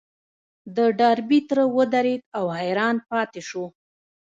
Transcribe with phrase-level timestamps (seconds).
[0.75, 3.65] د ډاربي تره ودرېد او حيران پاتې شو.